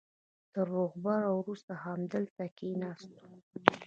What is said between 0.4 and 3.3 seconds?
تر روغبړ وروسته همدلته کېناستو.